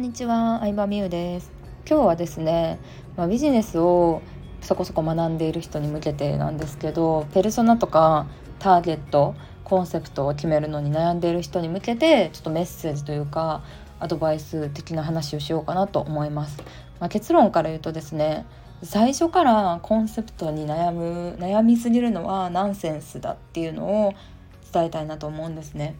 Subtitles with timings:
[0.00, 1.50] んにちは、相葉美優です。
[1.86, 2.78] 今日はですね、
[3.18, 4.22] まあ、ビジネスを
[4.62, 8.26] そこそこ学んでいる人に向けてなんですけどペルソナとか
[8.58, 13.62] ターゲットコンセプトを決めるのに悩んでいる人に向けてちょっとメッセージというか
[13.98, 16.56] アドバイス的な話をしようかなと思います、
[16.98, 18.46] まあ、結論から言うとですね
[18.82, 24.14] 最初からコンセプトに悩む悩みすぎるのはナンセンスだっていうのを
[24.72, 25.94] 伝えたいなと思うんですね。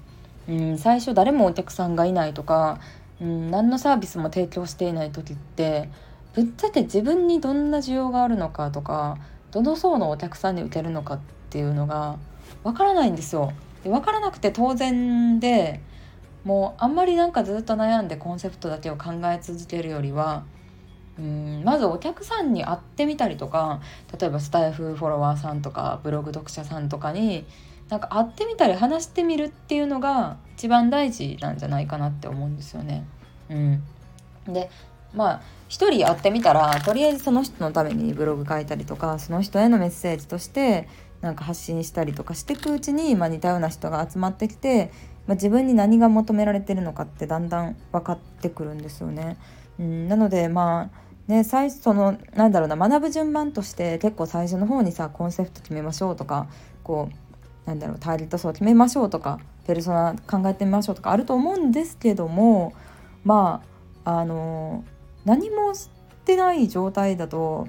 [0.48, 2.80] うん、最初誰もお客さんがいないとか、
[3.20, 5.88] うん、何のサービスも提供していない時って
[6.34, 9.19] ぶっちゃけ自分にどんな需要があるのかとか
[9.51, 11.20] どの層のお客さんに受けるのかっ
[11.51, 12.19] ていうのが
[12.62, 13.52] わからないんですよ。
[13.83, 15.80] で分からなくて当然で
[16.45, 20.45] もうあんまりなんかずっと悩んでコンセプトだけを考え続けるよりは
[21.18, 23.80] うんまずお客さんに会ってみたりとか
[24.18, 27.46] 例えばスタイフフォロワーさんとかブログ読者さんとかに
[27.91, 33.05] なんか会ってみたり話してみるっていうのが一番大事なんじゃないかなって思うんですよね。
[33.51, 33.83] うん、
[34.46, 34.71] で
[35.13, 40.88] まあ一人会ってみたらとりあえずその人のためにブログ書いたりとかその人へのメッセージとして
[41.21, 44.91] なんか発信したりとかしていくうちに、まあ、似たような人が集まってきて、
[45.27, 49.37] まあ、自分に何が求められてるのかってだんだん分かってくるんですよね。
[49.79, 56.49] うん、なのでまあね、最初そのなんだろうな学ぶ順番として結構最初の方にさコンセプト決めましょうとか
[56.83, 57.30] こう
[57.71, 62.74] なんだろうターゲット層決めましょうとかペルソナ考えてみましょうとかあると思うんですけども
[63.24, 63.62] ま
[64.04, 64.84] ああの
[65.25, 65.88] 何もし
[66.25, 67.69] てない状態だと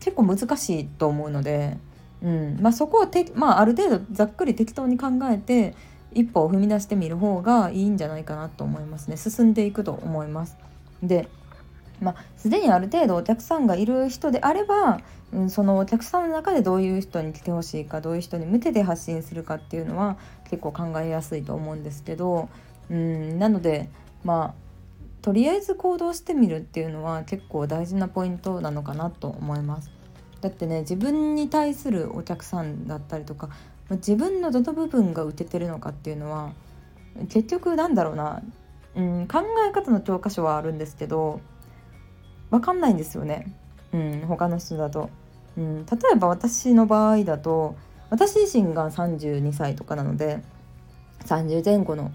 [0.00, 1.78] 結構難しいと思うので、
[2.22, 5.76] うんまあ、そこをて、まあ、ある程度ざっくり適当に考えて
[6.12, 10.56] 一歩を踏み出してみる方がいいんじゃないかなと思いますね進んでいくと思います。
[11.02, 11.28] で
[12.02, 15.00] まあ、すでにある程度お客さんがいる人であれば、
[15.32, 20.18] うん、そのお客さんの中でどういう人に来てほしいかどういう人に向けて発信するかっていうのは
[20.50, 22.48] 結構考えやすいと思うんですけど、
[22.90, 23.88] うん、なので
[24.24, 24.62] まあ
[25.22, 29.90] とりあえず行動してみるっていうのは結構大事なポイントなのかなと思います。
[30.40, 33.48] だってね自分に対するお客さんだったりとか
[33.90, 36.52] 自分のどの部分が受けてるのかっていうのは
[37.28, 38.42] 結局なんだろうな、
[38.96, 41.40] うん、考え方の教科書はあるんですけど
[42.52, 43.50] 分かんないんですよね、
[43.92, 45.10] うん、他の人だと、
[45.56, 47.74] うん、例えば私の場合だと
[48.10, 50.42] 私自身が32歳とかなので
[51.24, 52.12] 30前後の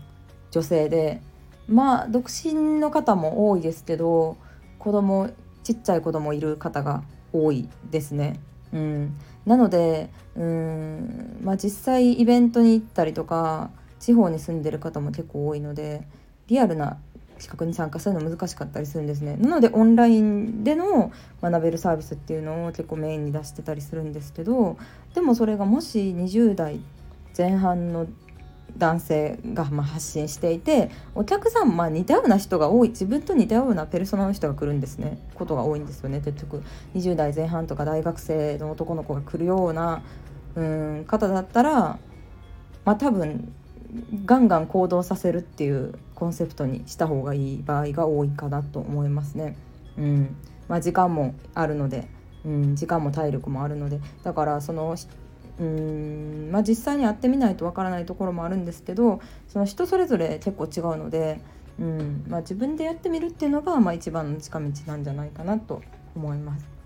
[0.51, 1.21] 女性で
[1.67, 4.37] まあ独身の方も多いですけど
[4.77, 5.31] 子供
[5.63, 7.03] ちっちゃい子供いる方が
[7.33, 8.39] 多いですね。
[8.71, 16.07] うん、なのでうん、まあ、実際イベントに行ったりとか地方に住んでる方も結構多いので
[16.47, 16.99] リアルな
[17.39, 19.37] 資格に参加するの難しかったりするんですね。
[19.37, 21.11] なのでオンラインでの
[21.41, 24.77] 学べるサービスっていうのを結構メインに出してたりするんですけど
[25.13, 26.79] でもそれがもし20代
[27.37, 28.07] 前半の
[28.77, 35.17] 男性がま発信していてお客さんま似たような人が多い自分と似たようなペルソナの人が来るんですね。
[35.35, 36.21] ことが多いんですよね。
[36.21, 36.63] 結局
[36.95, 40.01] 20代前半とか大学生の男の子が来るような
[40.55, 41.99] うん方だったら
[42.85, 43.53] まあ多分
[44.25, 49.57] ガンガン行動させるっていうコンセプトにした方がいい場合が多いかなと思いますね。
[49.97, 50.35] うん。
[50.67, 52.07] まあ、時間もあるので、
[52.45, 53.99] うん、時間も体力もあるので。
[54.23, 54.95] だからその
[55.59, 56.49] うん。
[56.51, 61.41] まあ、実際にやってみないとわからないところもあるんですけどその人それぞれ結構違うので、
[61.79, 62.25] うん。
[62.27, 65.81] まあ、自分でやってみるっていうのが、まあ、一番の近道なんじゃないかなと
[66.15, 66.77] 思います。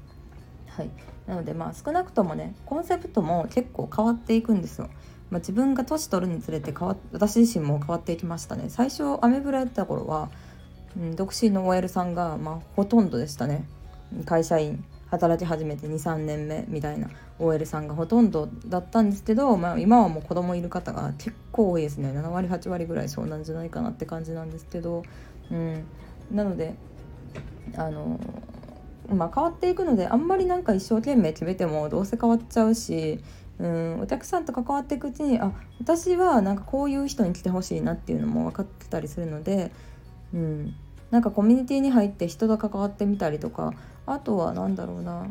[0.78, 0.90] はい、
[1.28, 4.90] なのでまあ少なくともねコンセプトも結構変わっていくんですよ。
[5.32, 8.66] まあ、自分が年取るにつれて変わ私自身も変わっていきましたね。
[8.70, 10.30] 最初アメブラやった頃は、
[10.98, 13.66] うん、独身の OL さんが、まあ、ほとんどでしたね。
[14.26, 17.10] 会社員働き始めて23年目みたいな
[17.40, 22.10] OL さんがほとんどだったんですけど、まあ、今はもう子供いる方が結構多いですね。
[22.10, 25.04] 7割8割ぐらいそうなんじゃないかなって感じなんですけど、
[25.50, 25.86] うん、
[26.30, 26.76] なので
[27.78, 28.20] あの
[29.10, 33.20] まあ変わっていくのであんまりなんか一生懸命決めてもどうせ変わっちゃうし
[33.62, 39.72] うんお客さんと関わっていくうちにあ私はなんかこういう人に来てほしいなっていうのも分かってたりするので、
[40.34, 40.76] うん、
[41.12, 43.74] なんかコミュニティに入って人と関わってみたりとか
[44.08, 45.28] あとは何だろうな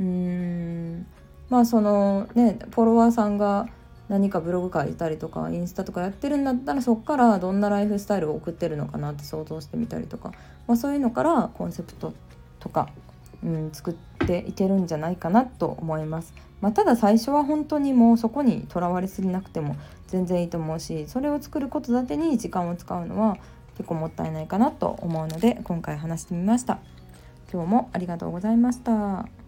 [0.00, 1.06] うん
[1.50, 3.68] まあそのねフォロワーさんが
[4.08, 10.32] 何かブログ書いたりとかインスタとかやってるんだったらそこからどんなライフスタイルを送ってるのかなって想像してみたりとか、
[10.66, 12.12] まあ、そういうのからコンセプト
[12.58, 12.88] とか、
[13.44, 16.34] うん、作っていけるんじゃないかなと思います。
[16.62, 19.76] まあ、ただ最初は本当にもうそこにとらわれすぎなくても
[20.06, 23.36] 全然いいと思うしそれを作ることだけに時間を使うのは
[23.76, 26.78] 結構もったいないかなと思うので今回話してみました。
[27.52, 29.41] 今日もありがとうございました。